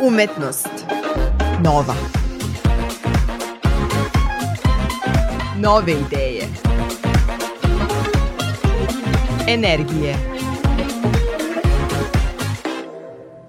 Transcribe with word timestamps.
Umetnost. 0.00 0.70
Nova. 1.64 1.94
Nove 5.56 5.92
ideje. 5.92 6.42
Energije. 9.48 10.16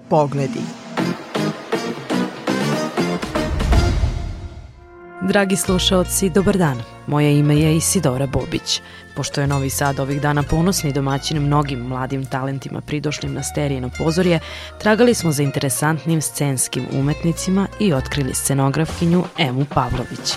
Pogledi. 0.08 0.60
Dragi 5.22 5.56
slušaoci, 5.56 6.30
dobar 6.30 6.56
dan. 6.56 6.99
Moje 7.10 7.38
ime 7.38 7.56
je 7.56 7.76
Isidora 7.76 8.26
Bobić. 8.26 8.80
Pošto 9.14 9.40
je 9.40 9.46
Novi 9.46 9.70
Sad 9.70 10.00
ovih 10.00 10.20
dana 10.20 10.42
ponosni 10.42 10.92
domaćin 10.92 11.42
mnogim 11.42 11.78
mladim 11.78 12.26
talentima 12.26 12.80
pridošlim 12.80 13.34
na 13.34 13.42
sterijeno 13.42 13.90
pozorje, 13.98 14.40
tragali 14.78 15.14
smo 15.14 15.32
za 15.32 15.42
interesantnim 15.42 16.20
scenskim 16.20 16.86
umetnicima 16.92 17.66
i 17.80 17.92
otkrili 17.92 18.34
scenografkinju 18.34 19.24
Emu 19.38 19.64
Pavlović. 19.74 20.34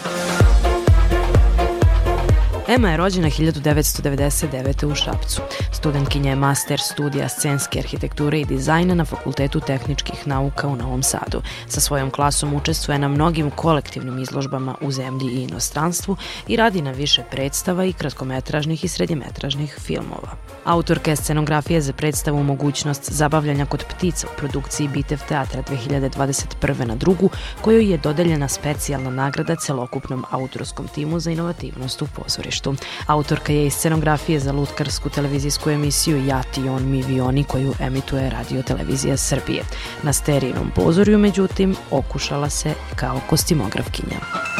Ema 2.67 2.91
je 2.91 2.97
rođena 2.97 3.27
1999. 3.27 4.91
u 4.91 4.95
Šapcu. 4.95 5.41
Studentkinja 5.83 6.29
je 6.29 6.35
master 6.35 6.79
studija 6.79 7.29
scenske 7.29 7.79
arhitekture 7.79 8.39
i 8.39 8.45
dizajna 8.45 8.95
na 8.95 9.05
Fakultetu 9.05 9.59
tehničkih 9.59 10.27
nauka 10.27 10.67
u 10.67 10.75
Novom 10.75 11.03
Sadu. 11.03 11.41
Sa 11.67 11.81
svojom 11.81 12.11
klasom 12.11 12.53
učestvuje 12.53 12.99
na 12.99 13.07
mnogim 13.07 13.51
kolektivnim 13.51 14.19
izložbama 14.19 14.75
u 14.81 14.91
zemlji 14.91 15.27
i 15.27 15.43
inostranstvu 15.43 16.17
i 16.47 16.55
radi 16.55 16.81
na 16.81 16.91
više 16.91 17.23
predstava 17.31 17.85
i 17.85 17.93
kratkometražnih 17.93 18.83
i 18.83 18.87
srednjemetražnih 18.87 19.77
filmova. 19.79 20.29
Autorka 20.65 21.11
je 21.11 21.15
scenografije 21.15 21.81
za 21.81 21.93
predstavu 21.93 22.43
mogućnost 22.43 23.11
zabavljanja 23.11 23.65
kod 23.65 23.83
ptica 23.85 24.27
u 24.27 24.37
produkciji 24.37 24.87
Bitev 24.87 25.19
teatra 25.27 25.63
2021. 25.63 26.85
na 26.85 26.95
drugu, 26.95 27.29
kojoj 27.61 27.91
je 27.91 27.97
dodeljena 27.97 28.47
specijalna 28.47 29.09
nagrada 29.09 29.55
celokupnom 29.55 30.25
autorskom 30.31 30.87
timu 30.87 31.19
za 31.19 31.31
inovativnost 31.31 32.01
u 32.01 32.07
pozorištu. 32.15 32.75
Autorka 33.07 33.53
je 33.53 33.67
i 33.67 33.71
scenografije 33.71 34.39
za 34.39 34.51
lutkarsku 34.51 35.09
televizijsku 35.09 35.72
emisiju 35.73 36.25
Ja 36.25 36.43
ti 36.43 36.69
on 36.69 36.89
mi 36.89 37.01
vi 37.01 37.21
oni 37.21 37.43
koju 37.43 37.73
emituje 37.79 38.29
Radio 38.29 38.61
Televizija 38.63 39.17
Srbije. 39.17 39.63
Na 40.03 40.13
sterijinom 40.13 40.71
pozorju, 40.75 41.17
međutim, 41.17 41.75
okušala 41.91 42.49
se 42.49 42.73
kao 42.95 43.19
kostimografkinja. 43.29 44.52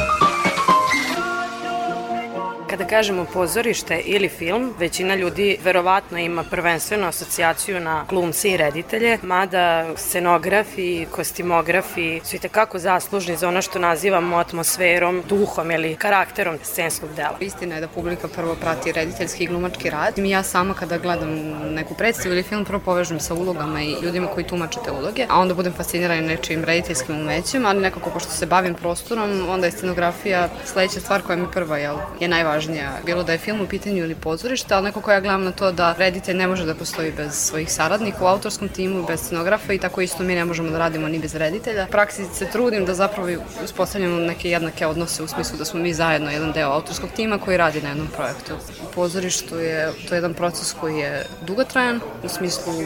Kada 2.73 2.85
kažemo 2.85 3.25
pozorište 3.33 4.01
ili 4.05 4.29
film, 4.29 4.73
većina 4.79 5.15
ljudi 5.15 5.57
verovatno 5.63 6.17
ima 6.17 6.43
prvenstveno 6.43 7.07
asocijaciju 7.07 7.79
na 7.79 8.05
glumci 8.09 8.49
i 8.49 8.57
reditelje, 8.57 9.17
mada 9.21 9.85
scenografi 9.95 11.05
kostimografi 11.11 12.21
su 12.23 12.35
i 12.35 12.39
tekako 12.39 12.79
zaslužni 12.79 13.35
za 13.35 13.47
ono 13.47 13.61
što 13.61 13.79
nazivamo 13.79 14.37
atmosferom, 14.37 15.23
duhom 15.29 15.71
ili 15.71 15.95
karakterom 15.95 16.57
scenskog 16.63 17.09
dela. 17.15 17.37
Istina 17.39 17.75
je 17.75 17.81
da 17.81 17.87
publika 17.87 18.27
prvo 18.27 18.55
prati 18.55 18.91
rediteljski 18.91 19.43
i 19.43 19.47
glumački 19.47 19.89
rad. 19.89 20.17
Ja 20.17 20.43
sama 20.43 20.73
kada 20.73 20.97
gledam 20.97 21.29
neku 21.73 21.93
predstavu 21.93 22.33
ili 22.33 22.43
film 22.43 22.65
prvo 22.65 22.79
povežem 22.79 23.19
sa 23.19 23.33
ulogama 23.33 23.81
i 23.81 23.95
ljudima 24.01 24.27
koji 24.27 24.47
tumače 24.47 24.79
te 24.85 24.91
uloge, 24.91 25.25
a 25.29 25.39
onda 25.39 25.53
budem 25.53 25.73
fascinirana 25.73 26.21
nečim 26.21 26.63
rediteljskim 26.63 27.15
umećem, 27.15 27.65
ali 27.65 27.81
nekako 27.81 28.09
pošto 28.09 28.31
se 28.31 28.45
bavim 28.45 28.73
prostorom, 28.73 29.49
onda 29.49 29.65
je 29.67 29.71
scenografija 29.71 30.49
sledeća 30.65 30.99
stvar 30.99 31.21
koja 31.21 31.35
mi 31.35 31.51
prva 31.51 31.77
je, 31.77 31.91
je 32.19 32.27
najvažnija 32.27 32.62
najvažnija, 32.67 33.05
bilo 33.05 33.23
da 33.23 33.31
je 33.31 33.37
film 33.37 33.61
u 33.61 33.67
pitanju 33.67 33.97
ili 33.97 34.15
pozorište, 34.15 34.73
ali 34.73 34.83
nekako 34.83 35.11
ja 35.11 35.19
gledam 35.19 35.43
na 35.43 35.51
to 35.51 35.71
da 35.71 35.95
reditelj 35.97 36.37
ne 36.37 36.47
može 36.47 36.65
da 36.65 36.75
postoji 36.75 37.11
bez 37.11 37.33
svojih 37.33 37.71
saradnika 37.71 38.23
u 38.23 38.27
autorskom 38.27 38.69
timu, 38.69 39.05
bez 39.07 39.19
scenografa 39.19 39.73
i 39.73 39.77
tako 39.77 40.01
isto 40.01 40.23
mi 40.23 40.35
ne 40.35 40.45
možemo 40.45 40.69
da 40.69 40.77
radimo 40.77 41.07
ni 41.07 41.19
bez 41.19 41.35
reditelja. 41.35 41.87
Praksi 41.91 42.25
se 42.33 42.49
trudim 42.51 42.85
da 42.85 42.93
zapravo 42.93 43.29
uspostavljamo 43.63 44.19
neke 44.19 44.49
jednake 44.49 44.87
odnose 44.87 45.23
u 45.23 45.27
smislu 45.27 45.57
da 45.57 45.65
smo 45.65 45.79
mi 45.79 45.93
zajedno 45.93 46.31
jedan 46.31 46.51
deo 46.51 46.69
autorskog 46.69 47.09
tima 47.15 47.37
koji 47.37 47.57
radi 47.57 47.81
na 47.81 47.89
jednom 47.89 48.07
projektu. 48.07 48.53
U 48.89 48.91
pozorištu 48.95 49.57
je 49.57 49.91
to 50.09 50.15
je 50.15 50.17
jedan 50.17 50.33
proces 50.33 50.73
koji 50.73 50.97
je 50.97 51.25
dugotrajan, 51.41 51.99
u 52.23 52.29
smislu 52.29 52.73
e, 52.81 52.85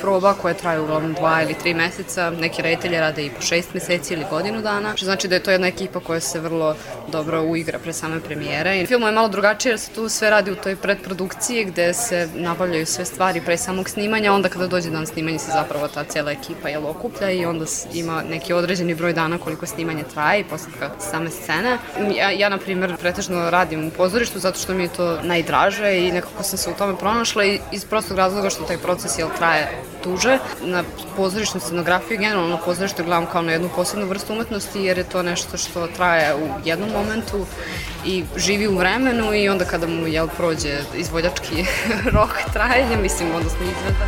proba 0.00 0.34
koje 0.34 0.54
traju 0.54 0.82
uglavnom 0.82 1.12
dva 1.12 1.42
ili 1.42 1.54
tri 1.54 1.74
meseca, 1.74 2.30
neki 2.30 2.62
reditelji 2.62 3.00
rade 3.00 3.26
i 3.26 3.30
po 3.30 3.42
šest 3.42 3.74
meseci 3.74 4.14
ili 4.14 4.24
godinu 4.30 4.62
dana, 4.62 4.96
što 4.96 5.04
znači 5.04 5.28
da 5.28 5.34
je 5.34 5.42
to 5.42 5.50
jedna 5.50 5.66
ekipa 5.66 6.00
koja 6.00 6.20
se 6.20 6.40
vrlo 6.40 6.76
dobro 7.08 7.42
uigra 7.42 7.78
pre 7.78 7.92
same 7.92 8.20
premijere. 8.20 8.80
I 8.80 8.86
film 8.86 9.02
je 9.10 9.14
malo 9.14 9.28
drugačije 9.28 9.70
jer 9.70 9.78
se 9.78 9.90
tu 9.90 10.08
sve 10.08 10.30
radi 10.30 10.50
u 10.50 10.56
toj 10.56 10.76
predprodukciji 10.76 11.64
gde 11.64 11.94
se 11.94 12.28
nabavljaju 12.34 12.86
sve 12.86 13.04
stvari 13.04 13.40
pre 13.40 13.56
samog 13.56 13.88
snimanja, 13.88 14.32
onda 14.32 14.48
kada 14.48 14.66
dođe 14.66 14.90
dan 14.90 15.06
snimanja 15.06 15.38
se 15.38 15.50
zapravo 15.52 15.88
ta 15.88 16.04
cijela 16.04 16.32
ekipa 16.32 16.68
je 16.68 16.78
okuplja 16.78 17.30
i 17.30 17.44
onda 17.46 17.64
ima 17.94 18.22
neki 18.22 18.52
određeni 18.52 18.94
broj 18.94 19.12
dana 19.12 19.38
koliko 19.38 19.66
snimanje 19.66 20.04
traje 20.14 20.40
i 20.40 20.44
posle 20.44 20.72
same 21.10 21.30
scene. 21.30 21.78
Ja, 22.16 22.30
ja 22.30 22.48
na 22.48 22.58
primjer, 22.58 22.96
pretežno 22.96 23.50
radim 23.50 23.86
u 23.86 23.90
pozorištu 23.90 24.38
zato 24.38 24.58
što 24.58 24.74
mi 24.74 24.82
je 24.82 24.92
to 24.96 25.18
najdraže 25.22 25.98
i 25.98 26.12
nekako 26.12 26.42
sam 26.42 26.58
se 26.58 26.70
u 26.70 26.74
tome 26.74 26.96
pronašla 26.96 27.44
i 27.44 27.60
iz 27.72 27.84
prostog 27.84 28.16
razloga 28.16 28.50
što 28.50 28.64
taj 28.64 28.78
proces 28.78 29.18
jel, 29.18 29.28
traje 29.38 29.68
duže. 30.04 30.38
Na 30.62 30.84
pozorišnu 31.16 31.60
scenografiju, 31.60 32.18
generalno 32.18 32.48
na 32.48 32.56
pozorištu 32.56 33.04
gledam 33.04 33.26
kao 33.26 33.42
na 33.42 33.52
jednu 33.52 33.70
posebnu 33.76 34.06
vrstu 34.06 34.32
umetnosti 34.32 34.80
jer 34.80 34.98
je 34.98 35.04
to 35.04 35.22
nešto 35.22 35.56
što 35.56 35.86
traje 35.86 36.34
u 36.34 36.48
jednom 36.64 36.90
momentu 36.90 37.46
i 38.06 38.24
živi 38.36 38.68
u 38.68 38.78
vremenu 38.78 38.99
i 39.34 39.48
onda 39.48 39.64
kada 39.64 39.86
mu 39.86 40.06
jel, 40.06 40.28
prođe 40.36 40.78
izvoljački 40.94 41.64
rok 42.14 42.30
trajanja, 42.52 42.96
mislim, 42.96 43.34
odnosno 43.34 43.60
izveda. 43.62 44.06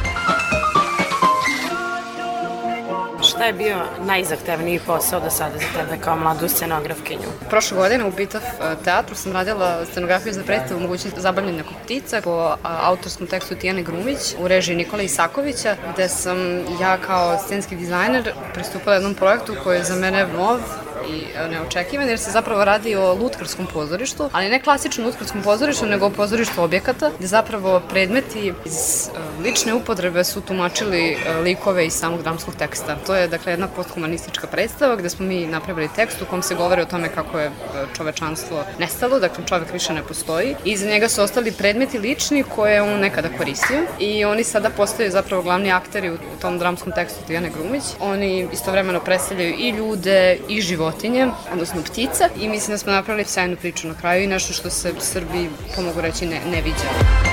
Šta 3.23 3.45
je 3.45 3.53
bio 3.53 3.77
najzahtevniji 4.07 4.81
posao 4.87 5.21
do 5.21 5.31
sada 5.31 5.55
za 5.59 5.79
tebe 5.79 6.03
kao 6.03 6.17
mladu 6.17 6.49
scenografkinju? 6.49 7.29
Prošle 7.51 7.77
godine 7.77 8.05
u 8.05 8.11
Bitav 8.11 8.41
e, 8.43 8.75
teatru 8.85 9.15
sam 9.15 9.33
radila 9.33 9.87
scenografiju 9.91 10.33
za 10.33 10.43
predstavu 10.43 10.81
mogućnost 10.81 11.19
zabavljanja 11.19 11.65
ptica 11.85 12.21
po 12.25 12.57
autorskom 12.63 13.27
tekstu 13.27 13.55
Tijane 13.55 13.83
Grumić 13.83 14.35
u 14.39 14.49
režiji 14.49 14.77
Nikola 14.77 15.03
Isakovića, 15.03 15.77
gde 15.93 16.09
sam 16.09 16.39
ja 16.81 16.99
kao 17.07 17.39
scenski 17.39 17.77
dizajner 17.77 18.33
pristupala 18.55 18.95
jednom 18.95 19.15
projektu 19.15 19.55
koji 19.65 19.77
je 19.77 19.85
za 19.85 19.95
mene 19.95 20.27
nov, 20.27 20.61
i 21.09 21.25
e, 21.37 21.49
neočekivan 21.49 22.09
jer 22.09 22.19
se 22.19 22.31
zapravo 22.31 22.65
radi 22.65 22.97
o 22.97 23.15
lutkarskom 23.15 23.67
pozorištu, 23.67 24.31
ali 24.33 24.49
ne 24.49 24.61
klasičnom 24.63 25.07
lutkarskom 25.07 25.43
pozorištu, 25.43 25.87
nego 25.87 26.07
o 26.07 26.11
pozorištu 26.11 26.63
objekata, 26.63 27.11
gde 27.19 27.27
zapravo 27.27 27.81
predmeti 27.89 28.53
iz 28.65 29.09
e, 29.09 29.43
lične 29.43 29.75
upotrebe 29.75 30.25
su 30.25 30.41
tumačili 30.41 31.01
e, 31.01 31.35
likove 31.35 31.87
iz 31.87 31.93
samog 31.93 32.23
dramskog 32.23 32.55
teksta. 32.55 32.97
To 33.07 33.15
je 33.15 33.29
dakle 33.29 33.53
jedna 33.53 33.69
posthumanistička 33.69 34.47
predstava 34.47 34.97
gde 34.97 35.11
smo 35.11 35.27
mi 35.27 35.47
napravili 35.47 35.89
tekst 35.97 36.23
u 36.23 36.27
kom 36.27 36.43
se 36.43 36.55
govori 36.55 36.83
o 36.83 36.87
tome 36.87 37.09
kako 37.09 37.39
je 37.39 37.51
čovečanstvo 37.97 38.65
nestalo, 38.79 39.21
dakle 39.21 39.45
čovek 39.47 39.73
više 39.73 39.93
ne 39.93 40.03
postoji. 40.03 40.57
I 40.65 40.71
iza 40.71 40.87
njega 40.87 41.09
su 41.09 41.23
ostali 41.23 41.53
predmeti 41.53 41.99
lični 41.99 42.43
koje 42.43 42.75
je 42.75 42.83
on 42.83 43.01
nekada 43.01 43.29
koristio 43.39 43.83
i 43.99 44.25
oni 44.25 44.45
sada 44.45 44.71
postaju 44.71 45.11
zapravo 45.11 45.43
glavni 45.43 45.73
akteri 45.73 46.11
u 46.11 46.17
tom 46.41 46.59
dramskom 46.59 46.93
tekstu 46.93 47.21
Tijane 47.27 47.51
Grumić. 47.51 47.83
Oni 48.01 48.49
istovremeno 48.53 49.01
predstavljaju 49.01 49.55
i 49.59 49.71
ljude 49.71 50.39
i 50.49 50.61
živote 50.61 50.92
životinje, 50.93 51.29
odnosno 51.53 51.83
ptica 51.83 52.29
i 52.41 52.49
mislim 52.49 52.75
da 52.75 52.79
smo 52.79 52.93
napravili 52.93 53.25
sjajnu 53.25 53.57
priču 53.57 53.89
na 53.89 53.95
kraju 53.95 54.25
i 54.25 54.27
nešto 54.27 54.53
što 54.53 54.71
se 54.71 54.93
Srbiji, 55.01 55.49
pomogu 55.77 56.01
reći, 56.01 56.27
ne, 56.27 56.41
ne 56.51 56.63
viđa. 56.63 57.32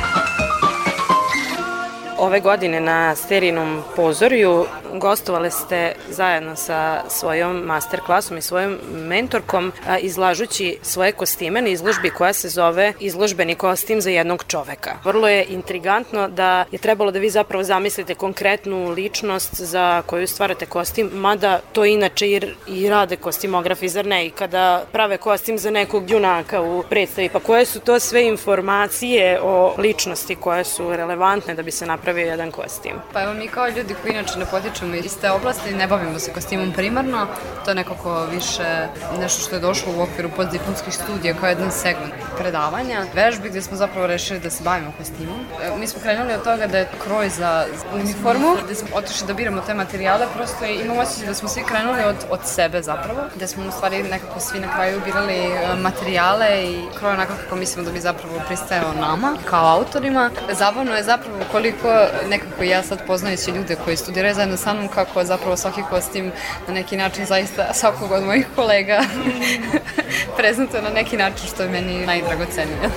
Ove 2.22 2.40
godine 2.40 2.80
na 2.80 3.16
Sterinom 3.16 3.84
pozorju 3.96 4.66
gostovale 4.94 5.52
ste 5.52 5.94
zajedno 6.10 6.56
sa 6.56 7.02
svojom 7.10 7.58
master 7.58 8.00
klasom 8.06 8.38
i 8.38 8.42
svojom 8.42 8.78
mentorkom 8.92 9.72
izlažući 10.00 10.78
svoje 10.82 11.12
kostime 11.12 11.62
na 11.62 11.68
izložbi 11.68 12.10
koja 12.10 12.34
se 12.34 12.50
zove 12.50 12.94
izložbeni 13.00 13.56
kostim 13.56 14.02
za 14.02 14.10
jednog 14.10 14.44
čoveka. 14.48 14.98
Vrlo 15.04 15.28
je 15.28 15.46
intrigantno 15.46 16.28
da 16.28 16.66
je 16.72 16.80
trebalo 16.80 17.12
da 17.12 17.20
vi 17.20 17.30
zapravo 17.30 17.64
zamislite 17.64 18.16
konkretnu 18.16 18.90
ličnost 18.90 19.56
za 19.56 20.02
koju 20.06 20.28
stvarate 20.28 20.66
kostim, 20.66 21.10
mada 21.14 21.60
to 21.74 21.86
inače 21.86 22.28
i, 22.28 22.42
i 22.68 22.90
rade 22.90 23.16
kostimografi, 23.16 23.90
zar 23.90 24.06
ne? 24.06 24.26
I 24.26 24.30
kada 24.30 24.86
prave 24.92 25.18
kostim 25.18 25.58
za 25.58 25.72
nekog 25.72 26.12
junaka 26.12 26.62
u 26.62 26.84
predstavi, 26.90 27.30
pa 27.30 27.40
koje 27.40 27.66
su 27.66 27.80
to 27.80 28.00
sve 28.00 28.28
informacije 28.28 29.40
o 29.44 29.76
ličnosti 29.78 30.36
koje 30.36 30.64
su 30.64 30.96
relevantne 30.96 31.56
da 31.56 31.64
bi 31.64 31.72
se 31.72 31.86
napravio 32.10 32.32
jedan 32.32 32.52
kostim? 32.52 32.96
Pa 33.14 33.24
evo 33.24 33.34
mi 33.34 33.48
kao 33.48 33.68
ljudi 33.68 33.96
koji 34.02 34.14
inače 34.14 34.40
ne 34.40 34.46
potičemo 34.46 34.96
iz 34.96 35.18
te 35.22 35.32
oblasti, 35.32 35.76
ne 35.76 35.88
bavimo 35.88 36.20
se 36.20 36.34
kostimom 36.34 36.72
primarno, 36.74 37.28
to 37.66 37.72
je 37.72 37.76
nekako 37.76 38.26
više 38.26 38.88
nešto 39.20 39.42
što 39.42 39.56
je 39.56 39.60
došlo 39.60 39.94
u 39.98 40.02
okviru 40.02 40.30
postdiplomskih 40.36 40.94
studija 40.94 41.34
kao 41.34 41.50
jedan 41.50 41.72
segment 41.72 42.14
predavanja, 42.38 43.06
vežbi 43.14 43.50
gde 43.50 43.62
smo 43.62 43.78
zapravo 43.78 44.08
rešili 44.08 44.40
da 44.40 44.50
se 44.50 44.64
bavimo 44.64 44.92
kostimom. 44.98 45.40
E, 45.62 45.78
mi 45.78 45.88
smo 45.88 46.02
krenuli 46.02 46.34
od 46.34 46.44
toga 46.44 46.68
da 46.68 46.78
je 46.78 46.90
kroj 47.04 47.30
za 47.30 47.66
uniformu, 47.94 48.56
gde 48.66 48.76
smo 48.76 48.88
otišli 48.94 49.28
da 49.28 49.34
biramo 49.34 49.62
te 49.62 49.74
materijale, 49.74 50.26
prosto 50.36 50.66
imamo 50.66 51.02
osjećaj 51.02 51.28
da 51.28 51.34
smo 51.34 51.50
svi 51.50 51.64
krenuli 51.64 52.04
od, 52.04 52.16
od 52.30 52.40
sebe 52.46 52.82
zapravo, 52.82 53.22
gde 53.36 53.48
smo 53.48 53.68
u 53.68 53.72
stvari 53.72 54.04
nekako 54.04 54.40
svi 54.40 54.60
na 54.60 54.74
kraju 54.76 55.02
birali 55.06 55.36
e, 55.36 55.76
materijale 55.82 56.64
i 56.64 56.82
kroj 57.00 57.12
onako 57.12 57.34
kako 57.44 57.56
mislimo 57.56 57.86
da 57.86 57.92
bi 57.92 58.00
zapravo 58.00 58.42
pristajao 58.48 58.94
nama 58.94 59.38
kao 59.46 59.78
autorima. 59.78 60.30
Zabavno 60.52 60.96
je 60.96 61.04
zapravo 61.04 61.40
koliko 61.52 61.99
nekako 62.30 62.64
ja 62.64 62.84
sad 62.84 63.06
poznajući 63.08 63.52
ljude 63.52 63.76
koji 63.86 63.98
studiraju 63.98 64.36
zajedno 64.36 64.58
sa 64.58 64.74
mnom, 64.74 64.88
kako 64.88 65.24
zapravo 65.24 65.58
svaki 65.58 65.82
kostim 65.90 66.32
na 66.68 66.74
neki 66.74 66.98
način 66.98 67.26
zaista 67.26 67.74
svakog 67.74 68.12
od 68.12 68.24
mojih 68.24 68.48
kolega 68.56 69.04
prezentuje 70.38 70.82
na 70.82 70.90
neki 70.90 71.18
način 71.18 71.48
što 71.48 71.64
je 71.64 71.70
meni 71.70 72.06
najdragocenije. 72.06 72.90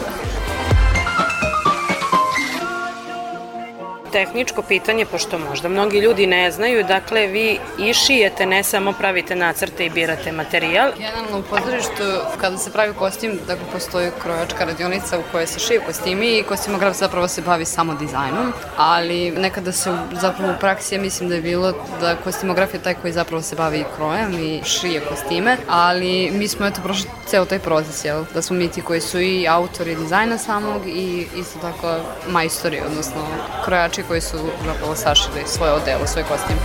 Tehničko 4.12 4.62
pitanje, 4.62 5.06
pošto 5.06 5.38
možda 5.38 5.68
mnogi 5.68 5.98
ljudi 5.98 6.26
ne 6.26 6.50
znaju, 6.50 6.84
dakle 6.84 7.26
vi 7.26 7.58
i 7.78 7.94
šijete, 7.94 8.46
ne 8.46 8.62
samo 8.62 8.92
pravite 8.92 9.36
nacrte 9.36 9.86
i 9.86 9.90
birate 9.90 10.32
materijal. 10.32 10.90
Generalno 10.96 11.38
u 11.38 11.42
pozorištu, 11.42 12.04
kada 12.40 12.58
se 12.58 12.72
pravi 12.72 12.94
kostim, 12.94 13.38
dakle 13.46 13.64
postoji 13.72 14.10
krojačka 14.22 14.64
radionica 14.64 15.18
u 15.18 15.22
kojoj 15.32 15.46
se 15.46 15.58
šije 15.58 15.80
kostimi 15.80 16.38
i 16.38 16.42
kostimograf 16.42 16.96
zapravo 16.96 17.28
se 17.28 17.42
bavi 17.42 17.64
samo 17.64 17.94
dizajnom, 17.94 18.52
ali 18.76 19.30
nekada 19.30 19.72
se 19.72 19.96
zapravo 20.20 20.52
u 20.52 20.60
praksi, 20.60 20.94
ja 20.94 21.00
mislim 21.00 21.28
da 21.28 21.34
je 21.34 21.42
bilo 21.42 21.72
da 22.00 22.16
kostimograf 22.16 22.74
je 22.74 22.82
taj 22.82 22.94
koji 22.94 23.12
zapravo 23.12 23.42
se 23.42 23.56
bavi 23.56 23.84
krojem 23.96 24.34
i 24.34 24.60
šije 24.64 25.00
kostime, 25.00 25.56
ali 25.68 26.30
mi 26.30 26.48
smo 26.48 26.66
eto 26.66 26.80
prošli 26.82 27.10
ceo 27.26 27.44
taj 27.44 27.58
proces, 27.58 28.04
jel? 28.04 28.24
da 28.34 28.42
smo 28.42 28.56
mi 28.56 28.68
ti 28.68 28.82
koji 28.82 29.00
su 29.00 29.20
i 29.20 29.48
autori 29.48 29.96
dizajna 29.96 30.38
samog 30.38 30.86
i 30.86 31.26
isto 31.36 31.58
tako 31.58 31.96
majstori, 32.28 32.80
odnosno 32.86 33.22
krojači 33.64 34.01
igrači 34.02 34.08
koji 34.08 34.20
su 34.20 34.36
zapravo 34.66 34.94
sašili 34.94 35.42
svoje 35.46 35.72
odelo, 35.72 36.06
svoj 36.06 36.24
kostim. 36.24 36.56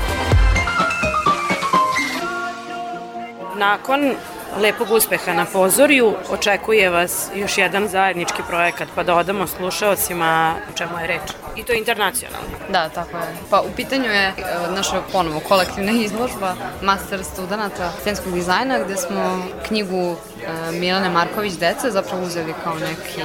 Nakon 3.55 4.15
lepog 4.55 4.91
uspeha 4.91 5.33
na 5.33 5.45
pozorju. 5.45 6.13
Očekuje 6.29 6.89
vas 6.89 7.29
još 7.35 7.57
jedan 7.57 7.87
zajednički 7.87 8.41
projekat, 8.49 8.87
pa 8.95 9.03
da 9.03 9.15
odamo 9.15 9.47
slušalcima 9.47 10.55
o 10.73 10.77
čemu 10.77 10.99
je 10.99 11.07
reč. 11.07 11.21
I 11.55 11.63
to 11.63 11.73
je 11.73 11.79
internacionalno. 11.79 12.47
Da, 12.69 12.89
tako 12.89 13.17
je. 13.17 13.35
Pa 13.49 13.61
u 13.61 13.69
pitanju 13.75 14.11
je 14.11 14.27
e, 14.27 14.33
naša 14.75 15.01
ponovo 15.11 15.39
kolektivna 15.39 15.91
izložba 15.91 16.55
master 16.81 17.23
studenta 17.23 17.91
scenskog 18.01 18.33
dizajna 18.33 18.79
gde 18.85 18.95
smo 18.97 19.41
knjigu 19.67 20.15
e, 20.15 20.71
Milane 20.71 21.09
Marković 21.09 21.53
Deca 21.53 21.91
zapravo 21.91 22.23
uzeli 22.23 22.53
kao 22.63 22.75
neki, 22.75 23.21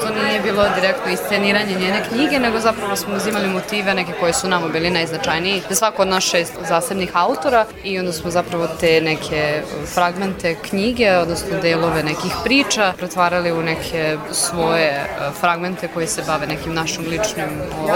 to 0.00 0.22
nije 0.22 0.40
bilo 0.40 0.66
direktno 0.74 1.12
isceniranje 1.12 1.74
njene 1.74 2.04
knjige, 2.08 2.38
nego 2.38 2.60
zapravo 2.60 2.96
smo 2.96 3.16
uzimali 3.16 3.48
motive 3.48 3.94
neke 3.94 4.12
koje 4.20 4.32
su 4.32 4.48
nama 4.48 4.68
bili 4.68 4.90
najznačajniji, 4.90 5.62
da 5.68 5.74
svako 5.74 6.02
od 6.02 6.08
nas 6.08 6.24
šest 6.24 6.52
zasebnih 6.68 7.10
autora 7.14 7.66
i 7.84 7.98
onda 7.98 8.12
smo 8.12 8.30
zapravo 8.30 8.68
te 8.80 9.00
neke 9.00 9.62
fragmente 9.94 10.54
knjige, 10.68 11.16
odnosno 11.16 11.60
delove 11.62 12.02
nekih 12.02 12.32
priča, 12.44 12.92
pretvarali 12.96 13.52
u 13.52 13.62
neke 13.62 14.16
svoje 14.32 14.88
e, 14.90 15.06
fragmente 15.40 15.88
koji 15.94 16.06
se 16.06 16.22
bave 16.26 16.46
nekim 16.46 16.74
našim 16.74 17.04
ličnim 17.04 17.48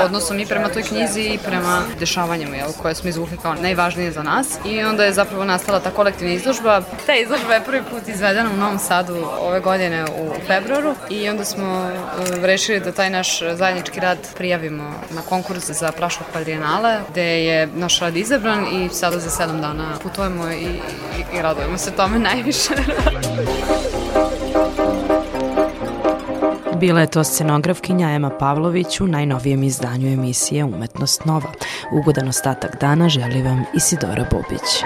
odnosom 0.05 0.38
i 0.40 0.46
prema 0.46 0.69
toj 0.69 0.82
knjizi 0.82 1.20
i 1.20 1.38
prema 1.38 1.82
dešavanjima 1.99 2.56
jel, 2.56 2.72
koje 2.82 2.94
smo 2.94 3.08
izvukli 3.08 3.37
kao 3.43 3.55
najvažnije 3.55 4.12
za 4.12 4.22
nas. 4.22 4.58
I 4.64 4.82
onda 4.82 5.05
je 5.05 5.12
zapravo 5.12 5.44
nastala 5.44 5.81
ta 5.81 5.90
kolektivna 5.90 6.34
izložba. 6.34 6.82
Ta 7.06 7.14
izložba 7.14 7.55
je 7.55 7.64
prvi 7.64 7.82
put 7.90 8.08
izvedena 8.08 8.50
u 8.50 8.56
Novom 8.56 8.78
Sadu 8.78 9.17
ove 9.40 9.60
godine 9.60 10.05
u 10.05 10.31
februaru 10.46 10.94
i 11.10 11.28
onda 11.28 11.44
smo 11.44 11.90
e, 11.90 12.46
rešili 12.46 12.81
da 12.81 12.93
taj 12.93 13.10
naš 13.10 13.40
zajednički 13.40 14.00
rad 14.00 14.19
prijavimo 14.37 14.94
na 15.10 15.22
konkurs 15.22 15.70
za 15.70 15.93
Praškog 15.93 16.26
kvadrijenale, 16.32 17.00
gde 17.10 17.44
je 17.44 17.67
naš 17.67 18.00
rad 18.00 18.17
izabran 18.17 18.67
i 18.72 18.88
sada 18.88 19.19
za 19.19 19.31
sedam 19.31 19.60
dana 19.60 19.99
putujemo 20.02 20.50
i, 20.50 20.64
i, 20.64 21.38
i 21.38 21.43
radujemo 21.43 21.78
se 21.78 21.90
tome 21.90 22.19
najviše 22.31 22.54
Bila 26.81 27.01
je 27.01 27.06
to 27.06 27.25
scenografkinja 27.25 28.11
Ema 28.11 28.31
Pavlović 28.31 29.01
u 29.01 29.06
najnovijem 29.06 29.62
izdanju 29.62 30.12
emisije 30.12 30.65
Umetnost 30.65 31.25
Nova. 31.25 31.51
Ugodan 31.93 32.29
ostatak 32.29 32.81
dana 32.81 33.09
želi 33.09 33.43
vam 33.43 33.65
Isidora 33.75 34.27
Bobić. 34.31 34.85